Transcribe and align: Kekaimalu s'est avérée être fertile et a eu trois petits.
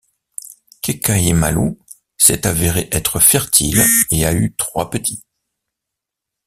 Kekaimalu 0.81 1.77
s'est 2.17 2.47
avérée 2.47 2.89
être 2.91 3.19
fertile 3.19 3.83
et 4.09 4.25
a 4.25 4.33
eu 4.33 4.55
trois 4.55 4.89
petits. 4.89 5.23